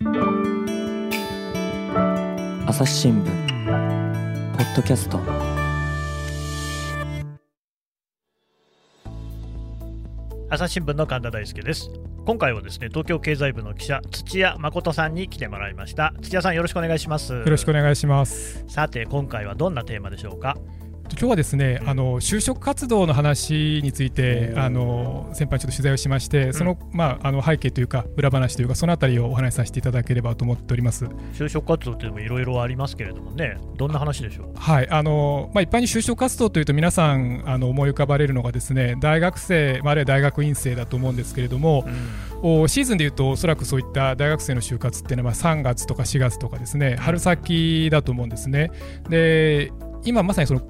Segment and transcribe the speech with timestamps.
[0.00, 0.06] 朝
[2.84, 5.18] 日新聞ポッドキャスト。
[10.50, 11.90] 朝日新聞の神田大輔です。
[12.24, 16.14] 今回はですね東京経済部の記者土屋誠さんに来てもらいました。
[16.20, 17.32] 土屋さんよろしくお願いします。
[17.32, 18.64] よろしくお願いします。
[18.68, 20.56] さて今回はどんなテーマでしょうか？
[21.10, 31.06] 今日はですね、あの就職活動の話についてあの先輩ちょっと取材をしまして、そのまああの背景というか裏話というかそのあたりをお話しさせていただければと思っております。
[31.34, 34.46] 就職活動っていうのもいろいろありますけれどもね、どんな話でしょう？
[34.54, 41.84] はいあのまあ一般に就職活動というと皆さんあの思い浮かばれるのがですね大学生、まあ、あるいは大学院生だと思うんですけれども。
[42.40, 48.70] うん、シーズンでいうとおそらくそういった大学生の就活っていうのは3月とか4月とかですね春先だと思うんですね。
[49.08, 49.72] で
[50.04, 50.60] 今まさにその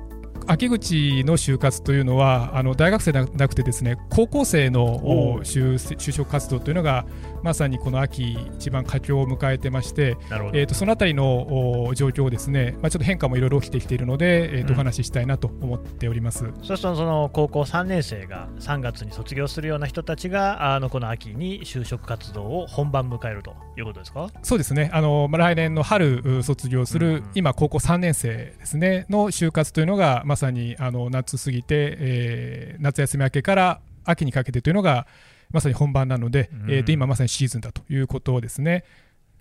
[0.50, 7.04] 秋口の就活というのはあの大学生ではなくてですね高校生の就就職活動というのが
[7.42, 10.16] まさにこの秋一番佳境を迎えてまして、
[10.54, 24.28] えー、とそのあたりの状況をですね、まあ、ちょっと変化もいろいろ起きてきているので、えー、とお話ししたいなと思っております、うん、そうするとその高校3年生が3月に卒業するような人たちがあのこの秋に就職活動を本番迎えるということですか？
[24.42, 24.90] そうですね。
[24.92, 28.28] あの、まあ、来年の春卒業する、うん、今高校3年生
[28.58, 35.06] ですねの就活というのがまさにあの夏過ぎて、えー、夏休み明けから秋にかけてというのが
[35.50, 38.84] まさに本番なので、うん、えー、と今まさにシーズンだということですね。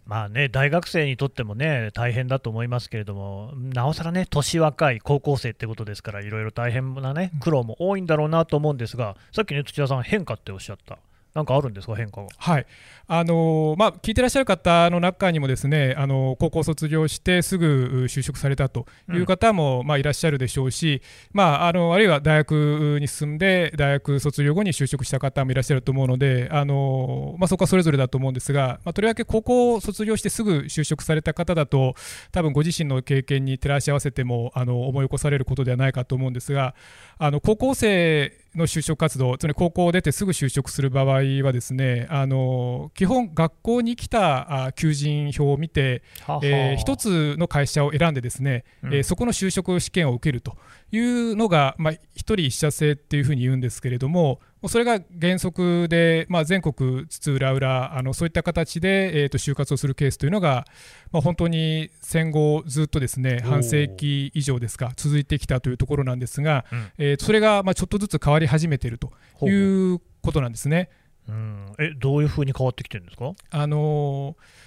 [0.08, 10.98] まあね、大学生にとってもね、大変だと思いますけれども、なおさらね、年若い高校生ってことですから、いろいろ大変なね、苦労も多いんだろうなと思うんですが、さっきね、土屋さん、変化っておっしゃった。
[11.38, 12.28] なんかあるんですか、変化が。
[12.36, 12.66] はい
[13.10, 31.96] あのまあ、聞いてらっしゃる方の中にもですねあの高校卒業してすぐ就職されたという方も、うん、まあ、いらっしゃるでしょうし、まあ、あのあるいは大学に進んで大学卒業後に就職した方もいらっしゃると思うのであの、まあ、そこはそれぞれだと思うんですが、まあ、とりわけ高校卒業してすぐ就職された方だと
[32.34, 36.76] 多分ご自身の経験に照らし合わせてもあの思い起こされることではないかと思うんですが
[37.20, 41.06] あの高校生の就職活動、つまり高校を出てすぐ就職する場合
[41.44, 46.40] はですねあの基本、学校に来た求人票を見て、は。
[46.44, 50.56] えー、一つの会社を選んでですね、うん、えー、そこの就職試験を受けると
[50.92, 60.66] いうのが、まあ、一人一社制っていうふうに言うんですけれども、それが原則で、まあ、全国津々浦々あのそういった形で、えー、と就活をするケースというのが、
[61.12, 69.12] まあ、本当に戦後ずっとですね半世紀以上ですか続いてきたというところなんですが、うん、えー、それがまあちょっとずつ変わり始めていると
[69.48, 70.90] いうことなんですね。
[71.30, 73.34] うん、えどういうふうに変わってきてるんですか？
[73.52, 74.67] あのー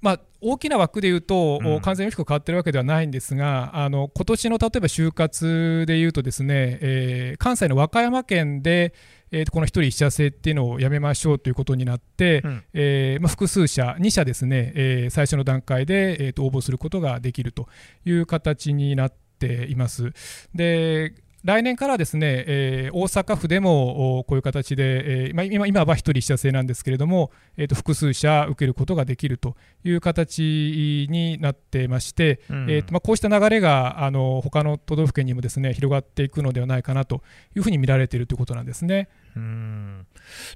[0.00, 8.94] まあ、大きな枠でいうと、うん、完全に大きく変わってるわけではないんですが、あの今年の例えば就活でいうと、ですね、えー、関西の和歌山県で、
[9.32, 17.68] えー、この1人1社制っていうのをやめましょうということになって、うん、えー、まあ、複数社、2社ですね、えー、最初の段階で、えーと、応募することができると
[18.04, 20.12] いう形になっています。
[20.54, 37.22] で来年からですね、えー、大阪府でもこういう形で、えー、今今は1人1社制なんですけれども、えー、と複数社受けることができるという形になってまして、うん、えーとまあ、こうした流れがあの他の都道府県にもですね広がっていくのではないかなと
[37.56, 39.08] いうふうに見られているということなんですね。
[39.36, 40.06] うん。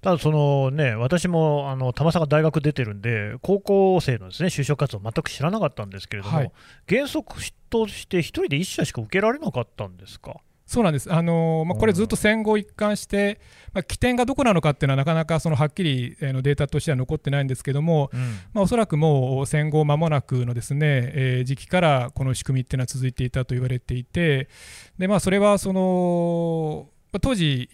[0.03, 6.53] ただ、そのね、私もあの玉坂大学出てるんで、高校生のですね就職活動、全く知らなかったんですけれども、はい、
[6.89, 7.37] 原則
[7.71, 10.37] として1人で1社しか受けられなかったんですか？
[10.67, 13.39] そうなんです、あのまあ、これずっと戦後一貫して、
[13.75, 18.21] まあ、起点がどこなのかっていうのは、なかなかそのはっきり、えー、のデータとしては残ってないんですけども、うん。
[18.55, 20.81] まあ、おそらくもう戦後間もなくのですね、
[21.15, 24.49] えー、時期からこの仕組みっていうのは続いていたと言われていて、
[24.99, 26.89] でまあ、それはその、
[27.21, 27.69] 当時、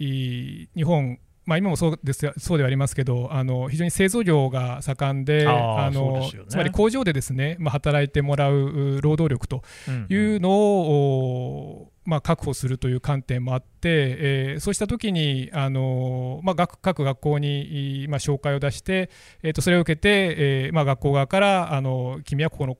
[0.75, 1.19] 日本、
[1.50, 9.65] まあ、今もそうですそうではありますけどあの非常に製造業が盛んであの、ね、つまり工場でですね、まあ、働いてもらう労働力と
[10.09, 11.83] いうのを、うん。
[11.83, 19.11] うんまあ、確保するという観点もあって、えー、そうしたときに、あのまあ、各学校に、まあ、紹介を出して、
[19.43, 20.34] えー、とそれを受けて、
[20.67, 22.79] えーまあ、学校側からあの君はここの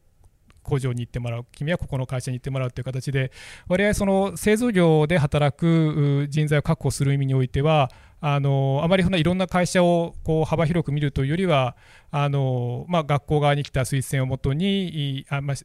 [0.71, 3.33] 工場に行ってもらう君はここの会社に行ってもらうという形で
[3.67, 7.91] 割合その製造業で働く人材を確保する意味においては
[8.21, 11.77] あのあまりそんないろんな会社をこう幅広く見るというよりは
[12.11, 15.57] あの、まあ、学校側に来た推薦をもとにあ、まあ、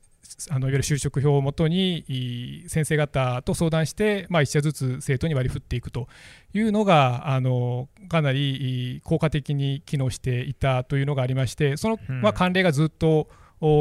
[0.50, 6.08] あのいわゆる就職票をもとに先生方と相談して、まあ、1社ずつ生徒に割り振っていくと
[6.54, 13.28] いうのがあのかなり効果的に機能していたというのがありましてその、まあ、慣例がずっと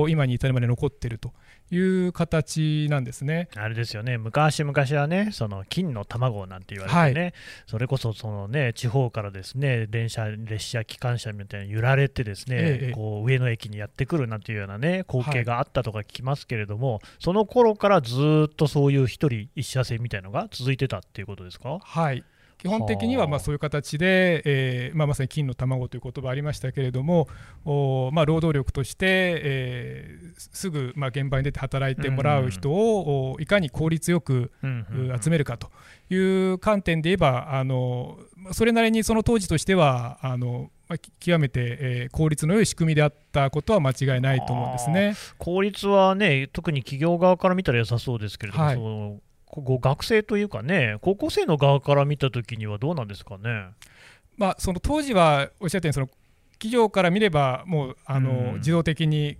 [0.09, 1.33] 今に至るまで残っていると
[1.71, 3.49] いう形なんですね。
[3.57, 7.33] あれですよね、昔々はね、その金の卵なんて言われてね、はい、
[7.67, 21.79] それこそその、ね、地方からですね電車、列車、機関車みたいに揺られて、ですね、ええ、こう上野駅にやってくるなんていうようなね光景があったとか聞きますけれども、はい、その頃からずっとそういう一人一車線みたいなのが続いてたっていうことですか？
[21.81, 22.25] はい
[22.65, 27.29] 基本的にはまあそういう形で、えーまあ、まさに金の卵という言葉ありましたけれども、
[27.67, 34.51] おまあ、労働力として、えー、すぐまあ現場に出て働いてもらう人を、いかに効率よく、
[35.23, 35.71] 集めるかと
[36.09, 36.17] い
[36.53, 38.19] う観点で言えば、あの
[38.53, 45.17] それなりにその当時としては、あのまあ、極めて、えー、効率の良い仕組みであったことは間違いないと思うんですね。
[45.37, 49.21] 効率はね、特に企業側から見たら良さそうですけれども、はい、そのこ
[49.63, 53.69] 学生というかね、高校生の側から見たときにはどうなんですかね？
[54.37, 56.09] まあ、その当時はおっしゃったようにその
[56.55, 59.37] 企業から見ればもうあの、うん、自動的に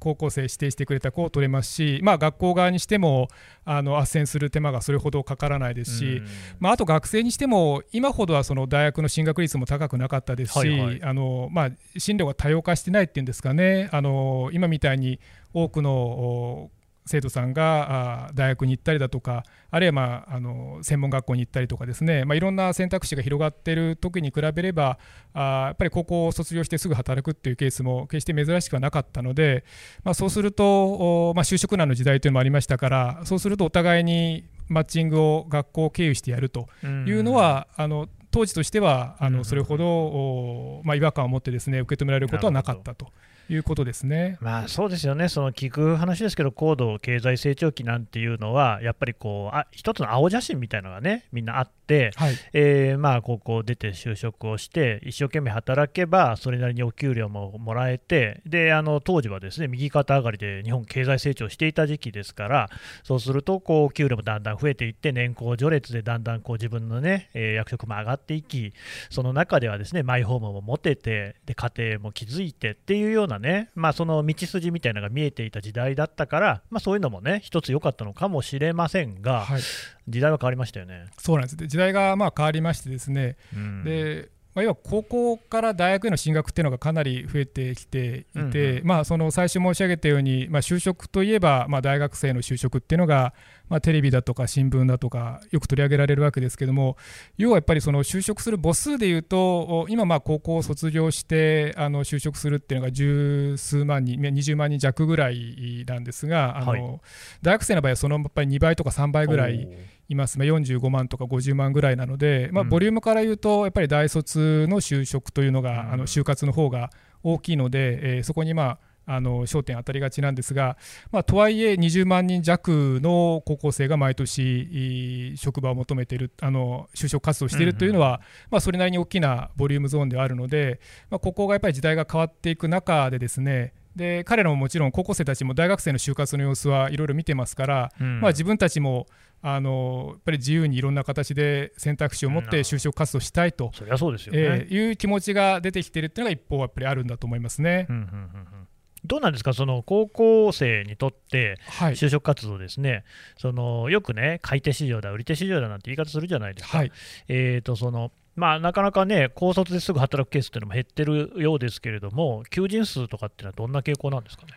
[0.00, 3.28] 高校生指定してくれた子を取れますし、まあ、学校側にしても
[3.64, 6.26] あの斡旋する手間がそれほどかからないですし、うん、
[6.58, 13.88] まあ、あと学生にしても今ほどはその大学の進学率も高くなかったですし、はいはい、あのまあ、進路が多様化してないっていうんですかね。
[13.92, 15.20] あの今みたいに
[15.54, 16.70] 多くの
[17.06, 24.98] 生徒さんが大学に行ったりだとかあるいは、まあ、あの専門学校に行ったりとかですね、まあ、いろんな選択肢が広がっている時に比べれば
[25.34, 29.64] あやっぱり高校を卒業してすぐ働くっていうケースも決して珍しくはなかったので、
[30.02, 43.12] まあ、そうすると、まあ、就職難の時代というのもありましたからそうするとお互いにマッチングを学校を経由してやるというのは、あの当時としてはあのそれほど、まあ、違和感を持ってですね受け止められることはなかったと。
[43.48, 44.38] いうことですね。
[44.40, 62.70] まあそうですよね、その聞く話ですけど、高度経済成長期なんていうのは、やっぱりこうあ一つの青写真みたいなのがね、みんなあって、はい、えー、まあ高校出て就職をして、一生懸命働けば、それなりにお給料ももらえて、であの当時はですね右肩上がりで日本経済成長していた時期ですから、
[63.02, 68.72] そうするとこう給料もだんだん増えていって、年功序列でだんだんこう自分のね、えー、役職も上がっていき、
[69.10, 79.62] その中ではですねマイホームも持てて、で家庭も築いてっていうようななね、まあ、その道筋みたいなのが見えていた時代だったから、まあ、そういうのもね、一つ良かったのかもしれませんが、はい、
[80.08, 81.06] 時代は変わりましたよね。
[81.18, 81.56] そうなんです。
[81.56, 93.34] 時代がまあ変わりましてですね、うん、でまあ、要は高校から大学への進学っていうのがかなり増えてきていて、まあ、その最初申し上げたように、まあ、就職といえば、まあ、大学生の就職っていうのが、
[93.68, 96.96] まあ、テレビだとか新聞だとかよく取り上げられるわけですけども
[97.36, 107.00] 要はやっぱりその就職する母数でいうと今まあ高校を卒業してあの就職するっていうのが十数万人20万人弱ぐらいなんですがあの、はい、
[107.42, 109.68] 大学生の場合はそのやっぱり2倍とか3倍ぐらい
[110.08, 116.90] います、まあ、45万とか50万ぐらいなので、まあ、ボリュームから言うとやっぱり大卒の就職というのが、あの就活の方が
[117.22, 120.76] 大きいので、えー、そこにまああの焦点当たりがちなんですが、
[121.12, 130.80] まあ、とはいえ20万人弱の高校生が毎年職場を求めているあの就職活動しているというのは、うんうん、まあ、それなりに大きなボリュームゾーンではあるので、
[131.10, 139.06] まあ、ここがやっぱり時代が変わっていく中でですねで彼らももちろん高校生たちも大学生の就活の様子はいろいろ見てますから、うん、まあ、自分たちも
[139.40, 147.86] あのやっぱり自由にいろんな形で選択肢を持って就職活動したいと、そりゃそうですよね、えー、いう気持ちが出てきているというのが一方やっぱりあるんだと思いますね。
[147.90, 148.16] うんうんうんう
[148.62, 148.68] ん。
[149.04, 153.04] どうなんですか、その高校生にとって就職活動ですね、はい、
[153.36, 156.78] そのよくね、買い手市場だ、売り手市場だなんて言い方するじゃないですか。
[156.78, 156.92] はい、
[157.28, 164.52] えーとそのまあ、なかなかね、高卒ですぐ働くケースっていうのも減ってるようですけれども、求人数とかっていうのはどんな傾向なんですかね？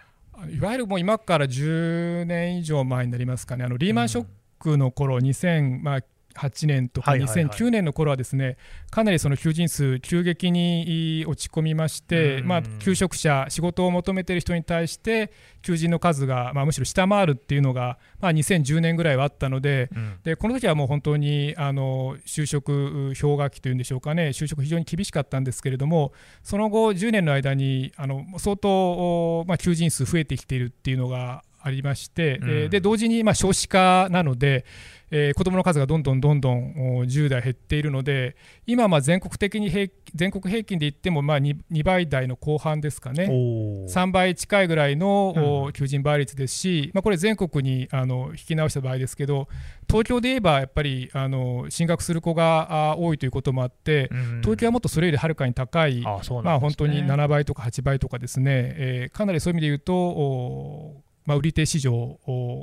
[0.56, 4.25] いわゆるもう今から10年以上前になりますかね、あのリーマンショッ
[4.60, 6.01] クの頃、うん、2000、まあ、
[6.38, 8.58] 2008年とか2009年の頃はですね、
[8.91, 19.89] かなりその求人数急激に落ち込みまして、まあ、求職者仕事を求めている人に対して求人の数が、まあ、むしろ下回るっていうのが、まあ、2010年ぐらいはあったので,、
[20.24, 26.13] でこの時はもう本当にあの就職氷河期というんでしょうかね就職非常に厳しかったんですけれども
[26.44, 34.65] その後10年の間にあの相当、まあ、求人数増えてきているっていうのがありまして、うん、で同時にまあ少子化なので、
[35.09, 36.74] えー、子どもの数がどんどんどんどん
[37.05, 43.25] 10代減っているので今まあ全国的に平全国平均で言ってもまあ 2, 2倍台の後半ですかね。
[43.25, 49.47] 3倍近いぐらいの、うん、求人倍率ですし、まあ、これ全国にあの引き直した場合ですけど
[49.89, 56.03] 東京で言えばやっぱりあの進学する子が多いということもあって、うん、東京はもっとそれよりはるかに高い、ね、
[56.43, 60.87] まあ、本当に7倍とか8倍とかですね、えー、かなりそういう意味で言うと
[61.27, 62.17] まあ、売り手市場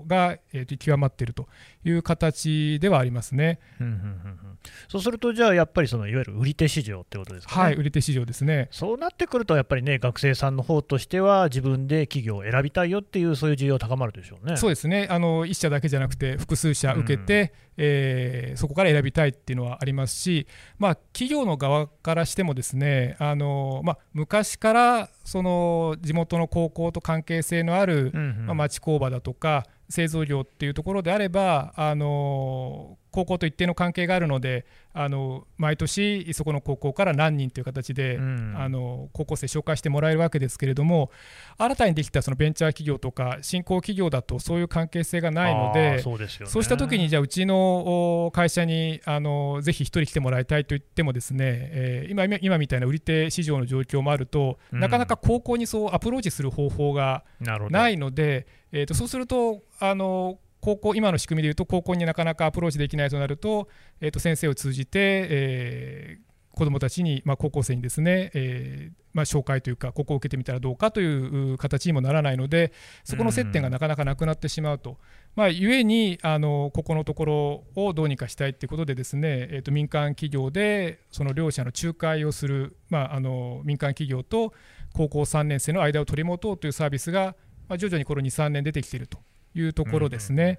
[0.07, 1.49] が、えー、と極まっていると
[1.85, 3.61] いう形ではありますね。
[3.79, 4.39] うんうんうんうん、
[4.89, 8.69] そうすると、じゃあやっぱりそのいわゆる売り手市場ってことですか、ね、はい、売り手市場ですね。
[8.71, 14.57] そうなってくると、やっぱりね、学生さんの方としては、自分で企業を選びたいよっていう、そういう需要高まるでしょうね。
[14.57, 20.47] そうですねあの1社だけじゃなくて、複数社受けて、うん、えー、そこから選びたいっていうのはありますし、
[20.79, 28.13] まあ、企業の側からしても、ですねあの、まあ、昔からその地元の高校と関係性のある、
[28.47, 41.13] まあ、町工場だとか、製造業っていうところであればあの高校と一定の関係があるのであの毎年そこの高校から何人という形で、うん、あの高校生紹介してもらえるわけですけれども
[41.57, 58.65] 新たにできたそのベンチャー企業とか新興企業だとそういう関係性がないのでそう、ね、そうした時にじゃあうちの会社にあのぜひ1人来てもらいたいと言ってもですね、えー、今今みたいな売り手市場の状況もあると、うん、なかなか高校にそうアプローチする方法がないので。
[58.77, 63.69] えー、とそうするとあの高校今の仕組みでいうと高校になかなかアプローチできないとなると,、
[64.01, 72.73] えー、と先生を通じて、えー、子どもたちに、まあ、高校生にですね、えーまあ、紹介というかここを受けてみたらどうかという形にもならないので
[73.05, 74.97] そこの接点がなかなかなくなってしまうと。
[75.37, 84.55] まあ、ゆえにあのここのところをどうにかしたいということでですね、えー、と民間企業でその両者の仲介をする、まあ、あの民間企業と
[84.95, 87.37] 高校3年生の間を取り持とうというサービスが
[87.69, 89.19] まあ、徐々にこの2、3年出てきていると
[89.55, 90.59] いうところですね。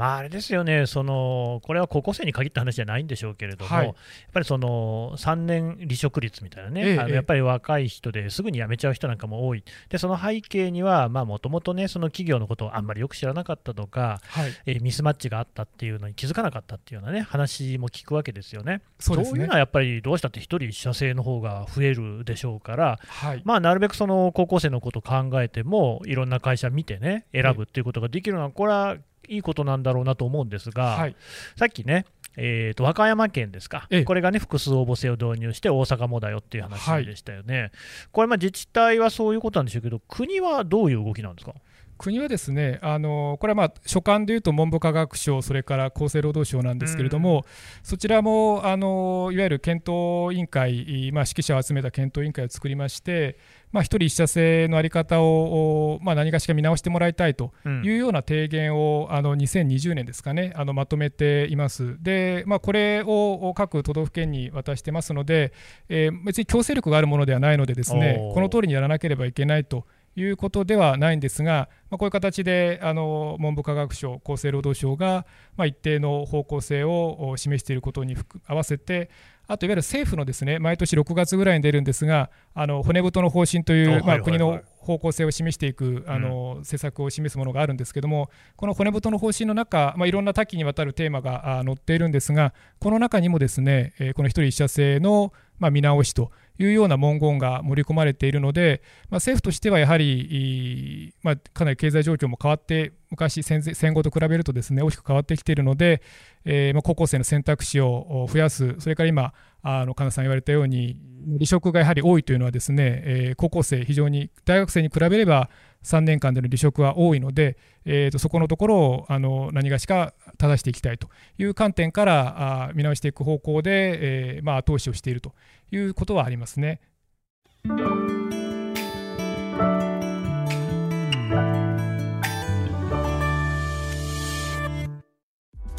[0.00, 0.86] まあ、あれですよね。
[0.86, 3.94] その、これは高校生に限った話じゃないんでしょうけれども、はい、やっ
[4.32, 18.80] ぱりその3年離職率みたいなね、ええ、あのやっぱり若い人ですぐに辞めちゃう人なんかも多い、でその背景には、もともとね、その企業のことをあんまりよく知らなかったとか、はい、えミスマッチがあったっていうのに気づかなかったっていうようなね、話も聞くわけですよね。
[19.00, 28.96] そう、ね、いうのはやっぱりどうしたって1人1社制の方が増えるでしょうから、はい、まあ、なるべくその高校生のことを考えても、いろんな会社見てね、選ぶっていうことができるのは、これは
[29.30, 31.16] いいことなんだろうなと思うんですが、はい、
[31.56, 32.04] さっきね、
[32.36, 37.70] えーと、和歌山県ですか、これがね、複数応募制を導入して、大阪もだよっていう話でしたよね、はい、
[38.12, 41.54] これ、自治体はそういうことなんでしょうけど、国はどういう動きなんですか？
[42.00, 47.42] 国はですねあのこれはまあ所管でいうと文部科学省それから厚生労働省なんですけれども、うん、
[47.82, 53.36] そちらもあのいわゆる検討委員会、まあ、指揮者を集めた検討委員会を作りまして、
[53.70, 57.52] まあ、1人1社制の在り方を、まあ、何かしら見直してもらいたいと
[57.84, 62.02] いうような提言を、あの2020年ですかねあのまとめています。
[62.02, 65.52] で、まあ、これを各都道府県に渡してますので、
[65.90, 69.84] えー、別に強制力があるものではないのでですねこの通りにやらなければいけないと。
[70.16, 75.26] いうことではないんですが、まあ、こういう形であの文部科学省、厚生労働省が、
[75.56, 79.10] まあ、一定の方向性を示していることに合わせて、
[79.46, 103.62] あといわゆる政府のですね毎年6月ぐらいに出るんですが、あの骨太の方針という、まあ、国の方向性を示していくあの、施策を示すものがあるんですけども、この骨太の方針の中、まあ、いろんな多岐にわたるテーマが載っているんですが、この中にもですね、えこの一人一社制の、まあ、見直しというような文言が盛り込まれているので、まあ、政府としてはやはり、まあ、かなり経済状況も変わって、昔戦、
[103.94, 106.02] 後と比べるとですね大きく変わってきているので、
[106.44, 110.98] えー、まあ高校生の選択肢を増やす、それから今、あの金さん言われたように、
[111.34, 115.48] 離職がやはり多いというのは、ですね、えー、高校生、非常に大学生に比べれば、
[115.84, 121.08] 3年間での離職は多いので、えー、とそこのところをあの何がしか正していきたいと
[121.38, 125.34] いう観点からあ見直していく方向で、えーまあ、後押しをしていると
[125.70, 126.80] いうことはありますね。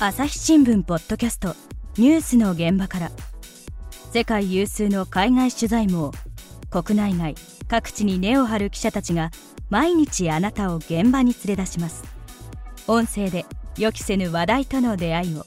[0.04, 1.56] 朝日新聞ポッドキャスト
[1.98, 3.12] ニュースの現場から
[4.12, 6.12] 世界有数の海外取材網
[6.72, 7.36] 国内外
[7.68, 9.30] 各地に根を張る記者たちが
[9.72, 12.04] 毎日あなたを現場に連れ出します。
[12.88, 13.46] 音声で
[13.78, 15.46] 予期せぬ話題との出会いを。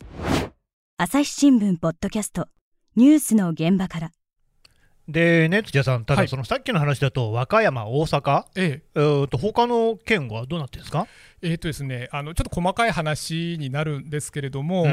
[0.97, 2.49] 朝日新聞ポッドキャスト。
[2.97, 4.13] ニュースの現場から。
[5.07, 8.83] でね、土屋さん、ただそのさっきの話だと、和歌山、大阪、ええ。
[8.95, 11.07] えー、と他の県はどうなってるんですか？
[11.43, 14.89] えーとですね、あのちょっと細かい話になるんですけれども、うん、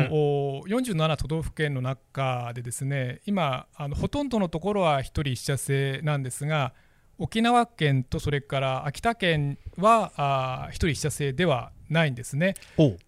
[0.73, 6.73] 47都道府県の中で、ですね今あの、ほとんどのところは1人1社制なんですが、
[7.21, 12.55] 沖縄県とそれから秋田県はあ1人1社制ではないんですね。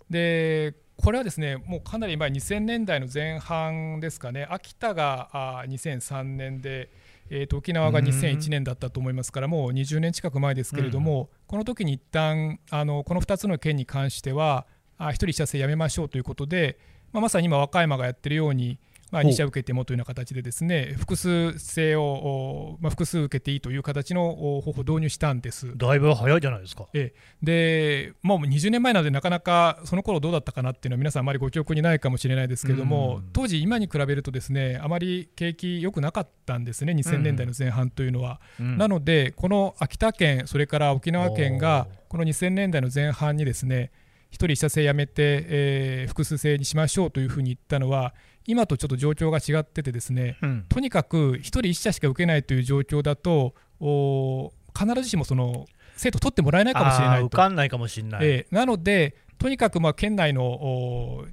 [0.08, 4.46] でこれはですねもうかなり前2000年代の前半ですかね。
[4.52, 6.92] 秋田があ2003年で、
[7.32, 14.68] えー、と沖縄が2001年だったと思いますからもう20年近く前ですけれども、この時に一旦あのこの2つの県に関しては
[15.00, 16.78] あ1人1社制やめましょうということで、
[17.14, 18.78] まあ、まさに今和歌山がやってるように
[19.14, 25.78] まあ、2社受けてもというような形でですね複数性を、まあ、複数受けていいという形の方法を導入したんです。
[25.78, 26.88] だいぶ早いじゃないですか。
[26.94, 38.80] えでもう20年前なのでなかなかその頃どうだったかなっていうのは皆さんあまりご記憶にないかもしれないですけれども、当時今に比べるとですねあまり景気良くなかったんですね2000年代の前半というのは、うん。
[38.80, 43.92] なのでこの秋田県それから沖縄県がこの2000年代の前半にですね
[44.34, 48.14] 1人1社制やめて、えー複数制にしましょうというふうに言ったのは
[48.46, 57.26] 今とちょっと状況が違っててですねうんとにかく1人1社しか受けないという状況だとお必ずしもその生徒取ってもらえないかもしれないと。
[57.28, 58.26] 受かんないかもしれない。
[58.26, 61.26] えーなので、とにかくまあ県内のお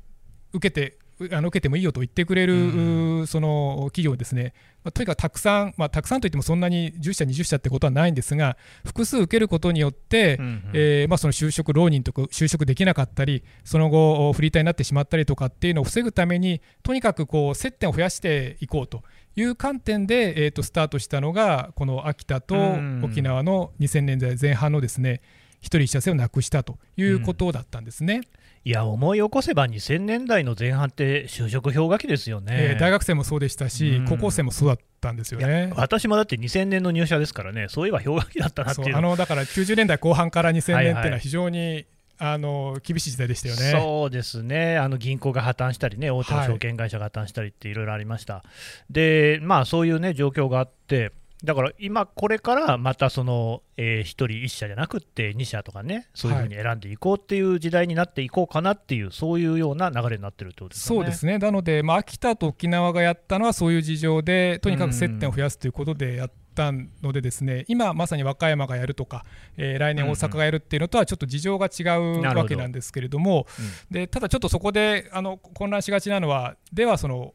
[0.52, 10.62] 受けてうあの受けてもいいよと言ってくれる、うんうその企業ですね、まあとにかくたくさん、まあ、たくさんといってもそんなに10社、20社ってことはないんですが、複数受けることによって、うんうん。
[10.72, 19.02] えーまあ、その就職浪人とか就職できなかったり、その後、フリーターになってしまったりとかっていうのを防ぐために、とにかくこう接点を増やしていこうと
[19.36, 25.20] いう観点で、えー、とスタートしたのが、この秋田とうん沖縄の2000年代前半のですね、
[25.60, 28.22] 一人一社制をなくしたということだったんですね。
[28.62, 32.52] いや、思い起こせば2000年代の前半って就職氷河期ですよね。
[32.52, 35.72] えー大学生もそうでしたし、うん高校生もそうだったんですよね。
[35.76, 41.86] 私もだって2000年の入社ですからね、そういえば氷河期だったなっていうあのだから90年代後半から2000年っていうはいはいのは非常に、
[42.18, 43.80] あの厳しい時代でしたよね。
[43.82, 48.44] そうですね、あの銀行が破綻したりね、大手の証券会社が破綻したりっていろいろありました。
[48.90, 51.12] で、まあそういうね、状況があって、
[51.42, 61.00] だから今、これからまたその、え1人1社じゃなくって2社とかね、そういうふうに選んでいこうっていう時代になっていこうかなっていう、そういうような流れになってるってことですかね。
[61.00, 69.24] そうですね、なので、まあ、秋田と沖縄がやったのはそういう事情で、とにかく接点を増やすということでやったので、ですね今まさに和歌山がやるとか、
[69.56, 73.46] えー来年大阪がやるっていうのとはちょっと事情が違うわけなんですけれども、
[73.90, 77.34] でただちょっとそこであの混乱しがちなのは、ではその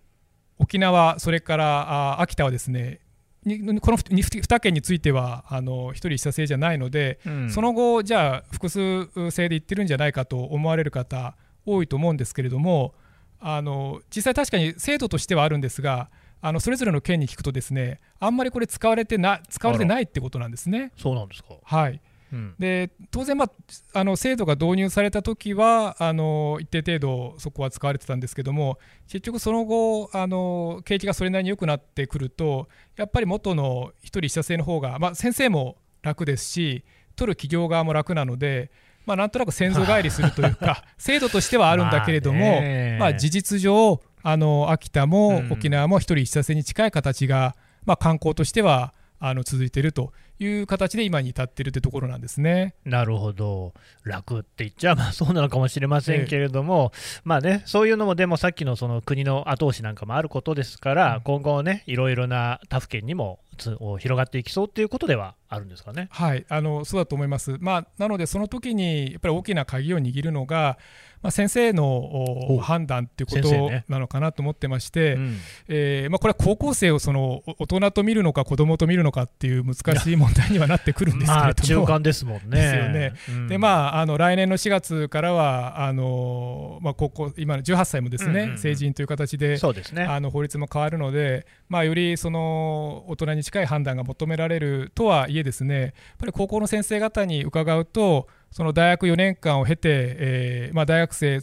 [0.59, 2.99] 沖縄、それからあ秋田はですね、
[3.45, 11.35] にこの 2, 県についてはあの1人1社制じゃないので、うんその後、じゃあ複数制で言ってるんじゃないかと思われる方、
[11.65, 12.93] 多いと思うんですけれども、
[13.39, 16.09] あの実際、確かに制度としてはあるんですが、
[16.41, 20.91] あのそれぞれの県に聞くと、ですねあんまりこれ使われてな使われてないってことなんですね。
[20.97, 21.55] そうなんですか。
[21.63, 22.55] はい、うん。
[22.59, 23.51] で当然、まあ、
[23.93, 28.77] あの制度が導入された時はあの一定程度そこは使われてたんですけども
[29.07, 36.83] 結局その後あの景気がそれなりに良くなってくるとやっぱり元の一人一社制の方が、まあ、先生も楽ですし
[37.15, 38.71] 取る企業側も楽なので、
[39.05, 42.61] まあ、なんとなく先祖返りするというか 制度としてはあるんだけれども、
[42.99, 45.51] まあ事実上あの秋田もうん。
[45.51, 52.75] 沖縄も一人一社制に近い形が、まあ、観光としてはあの続いているという形で今に至っているというところなんですね。
[52.85, 56.91] なるほど、楽って言っちゃまあそうなのかもしれませんけれども、
[57.23, 66.07] まあね、そういうのも、でもさっきのその国の後押しなんかもあることですから、うん今後ね、いろいろな他府県にもつ広がっていきそうっていうことではあるんですかね。
[66.11, 67.57] はい、あのそうだと思います。
[67.59, 70.77] まあ、なので、その時にやっぱり大きな鍵を握るのが、
[71.21, 81.67] まあ、先生の判断ということなのかなと思ってまして、うんえーまあ、これは高校生をそのお大人と見るのか、子供と見るのかっていう難しい問題にはなってくるんですけまあ、れども。
[81.67, 82.57] 中間ですもんね。
[82.57, 90.03] ですよねうんでまあ、あの来年の4月からはあの、まあ、高校今の18歳もですね、うんうんうん成人という形でそうですね。
[90.03, 101.41] あの法律も変わるので、まあ、よりその大人に近い判断が求められるとはいえですねやっぱり高校の先生方に伺うとその大学4年間を経て、えーまあ、大学生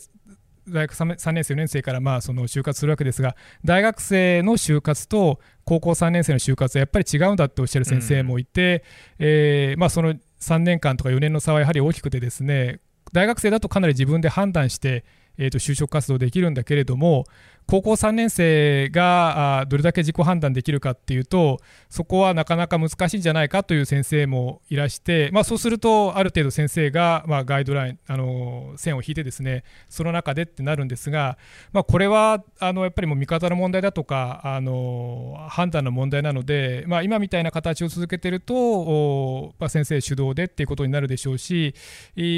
[0.68, 8.84] 大学 3, 3年生、4年生からまあその就活するわけですが大学生の就活と高校3年生の就活はやっぱり違うんだっておっしゃる先生もいて、
[9.18, 12.80] えーまあ、その3年間とか4年の差はやはり大きくてですね
[13.12, 15.04] 大学生だとかなり自分で判断して、
[15.38, 17.26] えー、と就職活動できるんだけれども
[17.66, 31.38] 高校3年生がどれだけ自己判断できるかっていうとそこはなかなか難しいんじゃないかという先生もいらして、まあ、そうするとある程度先生が、まあ、ガイドライン、あの線を引いてですねその中でってなるんですが、
[31.72, 41.74] まあ、これはあのやっぱりもう見方の問題だとか、あの判断の問題なので、まあ、今みたいな形を続けてると、まあ、先生主導でっていうことになるでしょうし、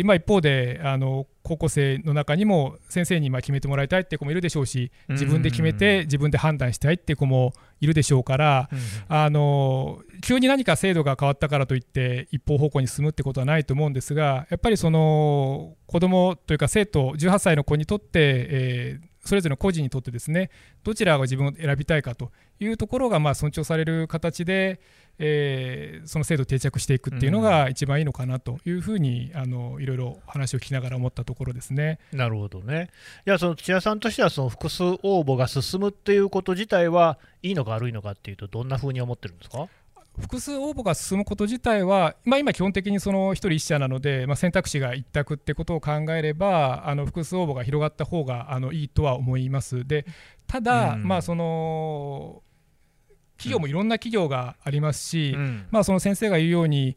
[0.04, 8.78] まあ、一方であの高校生の中にも先生にまあ決めてもらいたいっていう子もいるでしょうし自分で決めて自分で判断したいっていう子もいるでしょうから、うん。
[9.08, 20.50] あの急に何か制度が変わったからといって一方方向に進むってことはないと思うんですがやっぱりその子どもというか生徒18歳の子にとって、えーそれぞれの個人にとってですね
[20.82, 24.80] どちらが自分を選びたいかというところがまあ尊重される形で、
[25.18, 31.98] えー、その制度定着していくっていうのが一番いいのかなというふうに、あのいろいろ話を聞きながら思ったところですね。
[32.12, 32.90] なるほどね。
[33.26, 39.68] いやその土屋さんとしてはその複数応募が進むっていうこと自体はいいのか悪いのかっていうとどんなふうに思ってるんですか？
[40.18, 49.86] 複数応募が進むこと自体は、まあ、今、基本的にその1人1社なので、まあ、選択肢が一択ってことを考えれば、あの複数応募が広がった方があのいいとは思います。
[49.86, 50.06] で
[50.46, 52.42] ただ、まあ、その
[53.36, 56.96] 企業もいろんな企業がありますし、うん、まあ、その先生が言うように、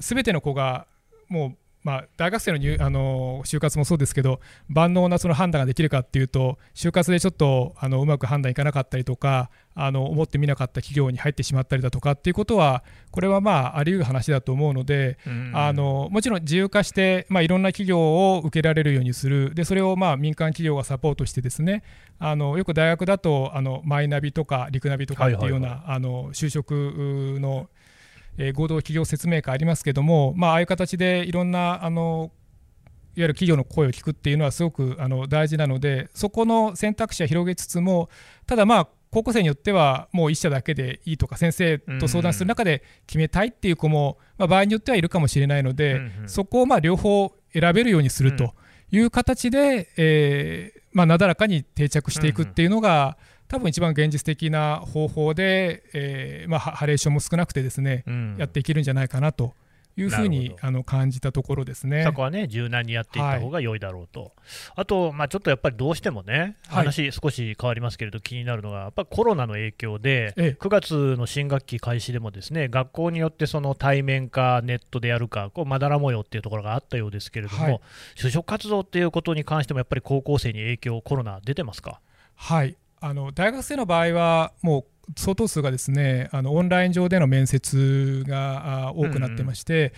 [0.00, 0.86] すべての子が
[1.28, 15.18] もうまあ、大学生の入あの就活もそうですけど万能なその判断ができるかっていうと就活でちょっとあのうまく判断いかなかったりとかあの思ってみなかった企業に入ってしまったりだとかっていうことはこれはまああり得る話だと思うので、
[15.54, 19.54] あのもちろん自由化して、まあ、いろんな企業を受けられるようにする。
[19.54, 21.82] でそれをまあ民間企業がサポートしてですね
[22.18, 27.68] あのよく大学だとあのマイナビとかリクナビとかっていうような、あの就職の
[28.38, 32.30] え、合同企業説明会ありますけども、まあ、あいう形でいろんなあの
[33.16, 38.08] いわゆる企業の声を聞くっていうのはすごくあの大事なのでそこの選択肢は広げつつも
[38.46, 48.54] ただまあ高校生によってはもう1社だけでいいとか先生と相談する中で決めたいっていう子も、ま、場合によってはいるかもしれないので、そこをまあ両方選べるようにすると
[48.92, 53.16] いう形で、えま、なだらかに定着していくっていうのが、
[53.50, 59.54] 多分一番現実的な方法で、えーまあ、ハレーションも少なくてですね、うん、やっていけるんじゃないかなと
[59.96, 62.04] いうふうにあの感じたところですね。
[62.04, 64.30] そこはね柔軟にやっていった方が良いだろうと、はい、
[64.76, 77.80] あと、まあ、ちょっとやっぱりどうしてもね、話、少し変わりますけれど、気になるのが、やっぱコロナの影響で、ええ、9月の新学期開始でも、ですね学校によってその対面かネットでやるか、こうまだら模様っていうところがあったようですけれども、はい、
[78.16, 82.00] 就職活動っていうことに関しても、やっぱり高校生に影響、コロナ出てますか？
[82.36, 84.84] はいあの大学生の場合はもう
[85.16, 89.92] 相当数がですねあのオンライン上での面接が多くなってまして、うん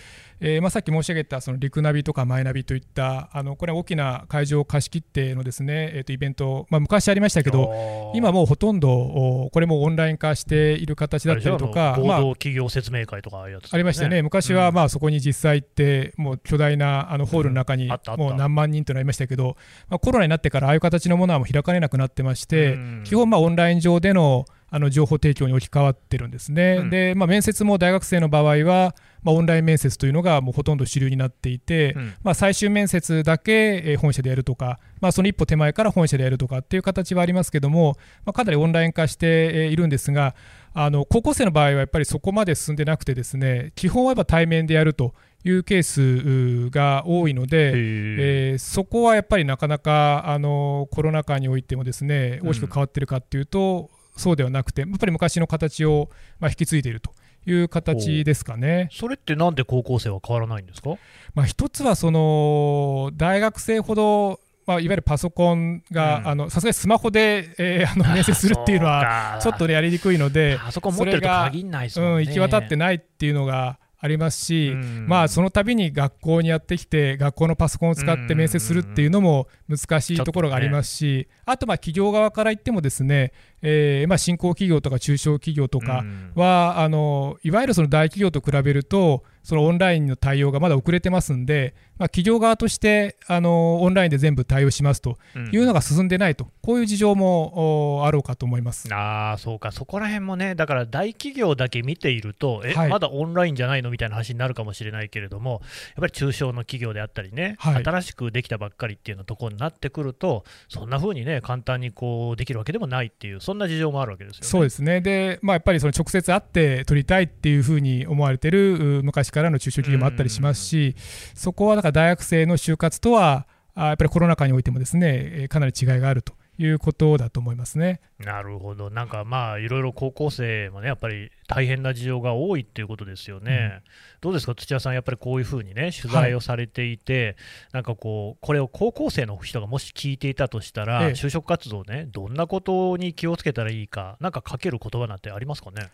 [0.44, 14.20] えーまあ、さっき申し上げたそのリクナビとかマイナビといったあのこれは大きな会場を貸し切ってのですね、えー、とイベント、まあ、昔ありましたけど今もうほとんどこれもオンライン化している形だったりとか合同企業説明会とかあありましたね。
[14.22, 19.56] 昔はまあそこに実際行ってもう巨大なあのホールの中にもう何万人となりましたけど、
[19.88, 26.78] まあ、コロナになってからああいう形のものはもう開かれなくなってまして、基本まあオンライン上でのあの情報提供に置き換わってるんですね。
[26.80, 40.34] うん、で、まあ、面接も大学生の場合は、まあ、オンライン面接というのがもうほとんど主流になっていて、うん、まあ、最終面接だけ本社でやるとか、まあ、その一歩手前から本社でやるとかっていう形はありますけども、まあ、かなりオンライン化しているんですが、
[40.72, 45.12] あの高校生の場合はやっぱりそこまで進んでなくてですね基本はやっぱ対面でやると
[45.44, 57.12] いうケースが多いので、えー、そこはやっぱりなかなかあのコロナ禍においてもですね大きく変わってるかっていうと、そうではなくてやっぱり昔の形をまあ引き継いでいると
[57.46, 58.88] いう形ですかね。
[58.92, 60.90] それってなんで高校生は変わらないんですか、
[61.34, 74.74] まあ、一つはその大学生ほどまあ、いわゆるパソコンがさすがにスマホで、えー、あの面接するっていうのはちょっと、ね、やりにくいのでパソコン持ってると限ないね、うん、行き渡ってないっていうのがありますし、
[75.06, 95.18] まあ、その度に学校にやってきて学校のパソコンを使って面接するっていうのも難しいところがありますし、あとまあ企業側から言ってもですね、えー、まあ新興企業とか中小企業とかは、あのいわゆるその大企業と比べるとそのオンラインの対応がまだ遅れてますんで、まあ、企業側としてあのオンラインで全部対応しますと
[95.52, 98.92] いうのが進んでないと、うん、こういう事情もあろうかと思います。
[98.92, 105.60] あそうか、そこら辺もね、だから大企業だけ見ていると、え、はい、まだオンラインじゃないのみたいな話になるかもしれないけれども、やっ
[106.00, 114.46] ぱり中小の企業であったりね、はい、新しくできたばっかりっていうのところになってくると、そんな風にね、簡単にこうできるわけでもないっていう、そんな事情もあるわけですよね。
[114.46, 115.00] そうですね。
[115.00, 120.96] で、まあ、やっぱりその直接会って取りたいっていうふうに思われてる昔からの中小企業もあったりしますし、
[121.34, 128.00] そこはだから大学生の就活とはやっぱりコロナ禍においてもですねかなり違いがあるということだと思いますね。
[128.18, 133.72] なるほど、なんかまあ、いろいろ高校生もね、やっぱり大変な事情が多いっていうことですよね。
[133.74, 133.82] うん、
[134.20, 137.36] どうですか、土屋さん、やっぱりこういうふうにね、取材をされていて、はい、
[137.72, 145.88] なんかこう、これを高校生の人がもし聞いていたとしたら、ええ、就職活動ね、どんなことに気をつけたらいいか、なんかかける言葉なんてありますかね？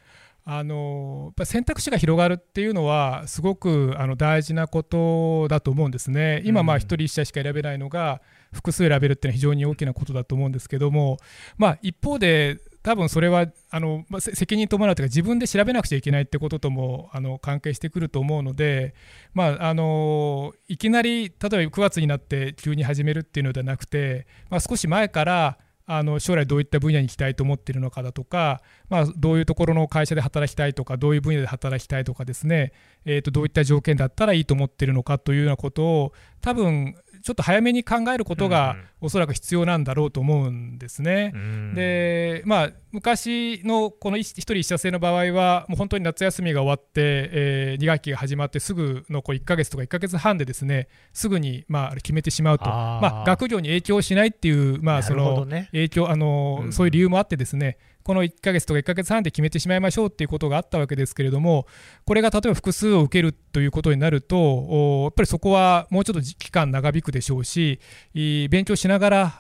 [0.44, 6.42] あの選択肢が広がるっていうのはすごくあの大事なことだと思うんですね。
[6.44, 8.22] 今まあ1人1社しか選べないのが
[8.52, 11.18] 複数選べるっていうのは非常に大きなことだと思うんですけども、
[11.58, 18.94] まあ、一方で多分それはあの、まあ、責任伴うというか自分で調べなくちゃいけないってことともあの関係してくると思うので、
[19.34, 25.58] まあ、あのいきなり例えば9月になって急に始めるっていうのではなくて、まあ、少し前から
[25.90, 32.72] あの将来どういった分野に行きたいと思っているのかだとか、まあ、どういうところの会社で働きたいとかどういう分野で働きたいとかですね、
[33.06, 41.32] えー、とどういった条件だったらいいと思っているのかというようなことを多分ちょっと早めに考えることがおそらく必要なんだろうと思うんですね。
[41.34, 46.90] うん、でまあ昔のこの一人一社制の場合はもう本当に夏休みが終わって、
[47.32, 52.64] えー、2学期が始まってすぐのこう1ヶ月とか1ヶ月半でですねすぐにまあ決めてしまうと。
[52.66, 61.66] まあ、学業に影響しないっていうまあその影響、あのそういう理由もあってですねこの1ヶ月とか1ヶ月半で決めてしまいましょうっていうことがあったわけですけれども、
[62.06, 67.80] これが例えば複数を受けるということになると、やっぱりそこはもうちょっと期間長引くでしょうし、
[68.14, 69.38] 勉強しながら、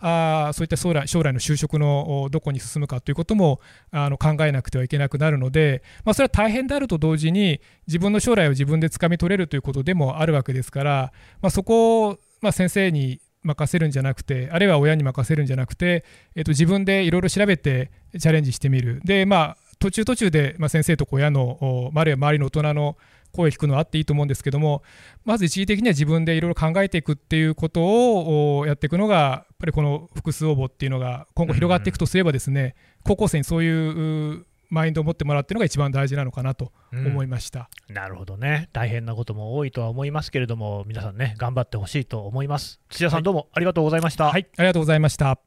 [0.48, 16.04] あそういった将来将来の就職のどこに進むかということもあの考えなくてはいけなくなるので、まあ、それは大変であると同時に、自分の将来を自分でつかみ取れるということでもあるわけですから、まあ、そこをまあ先生に任せるんじゃなくて、あるいは親に任せるんじゃなくて、
[16.36, 19.00] えー、と自分でいろいろ調べてチャレンジしてみる。
[19.04, 22.96] で、まあ、途中途中で、まあ、先生と親の、あるいは周りの大人の
[23.32, 24.82] 声を聞くのはあっていいと思うんですけども、
[25.24, 27.82] まず一時的には自分でいろいろ考えていくっていうこと
[28.58, 42.80] をやっていくのが、やっぱりこの複数応募っていうのが今後広がっていくとすればですね、高校生にそういうマインドを持ってもらうっていうのが一番大事なのかなと思いました、うん、なるほどね、大変なことも多いとは思いますけれども、皆さんね、頑張ってほしいと思います。
[42.88, 44.26] 土屋さん、どうもありがとうございました。
[44.26, 45.38] はい、ありがとうございました。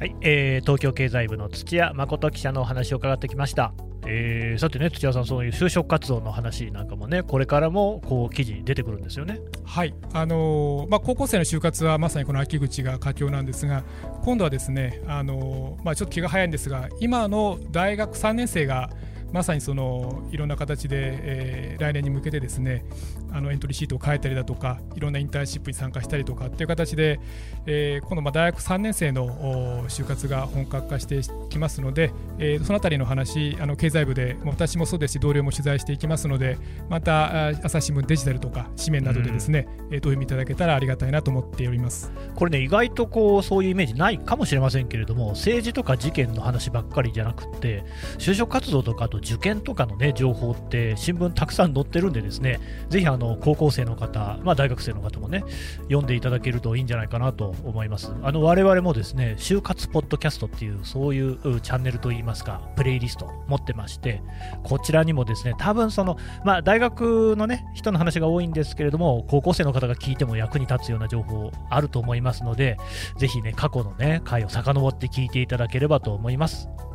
[0.00, 3.74] はい、えー、東京経済部の土屋誠記者のお話を伺ってきました。
[4.06, 9.40] えー、さてね、土屋さん、そういう就職活動の話なんかもね、これからもこう記事に出てくるんですよね。
[9.62, 13.84] はい、あのー、まあ、高校生の就活はまさにこの秋口が佳境なんですが、
[14.24, 18.88] 今度はですね、あのー、まあ、ちょっと気が早いんですが、今の大学3年生が
[19.32, 22.84] まさにそのいろんな形で、えー、来年に向けてですね
[23.32, 27.20] あのエントリーシートを変えたりだとかいろんなインターンシップに参加したりとかっていう形で、
[27.66, 42.12] えー、今度まあ大学3年生の就活が本格化してきますので、えー、そのあたりの話あの経済部で私もそうですし同僚も取材していきますのでまた朝日新聞デジタルとか紙面などでですね、うん、えー、お読みいただけたらありがたいなと思っております。
[42.34, 47.84] これね意外とこうそういうイメージないかもしれませんけれども政治とか事件の話ばっかりじゃなくて
[48.18, 55.44] 就職活動とかあと受験とかの、ね、情報って新聞たくさん載ってるんでですねぜひあの高校生の方、まあ、大学生の方もね
[55.84, 58.12] 読んでいただけるといいんじゃないかなと思います。
[58.22, 64.22] あの我々もですね就活ポッドキャストっていうそういうチャンネルといいますかプレイリスト持ってまして
[64.62, 72.78] こちらにもですね多分その、まあ、大学のね人の話が多いんですけれども高校生の方が聞いても役に立つような情報あると思いますので
[73.18, 76.68] ぜひね過去のね回を遡って聞いていただければと思います。